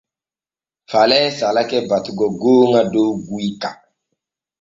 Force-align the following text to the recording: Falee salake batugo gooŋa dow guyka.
Falee 0.91 1.27
salake 1.37 1.77
batugo 1.89 2.25
gooŋa 2.41 2.81
dow 2.93 3.11
guyka. 3.27 3.69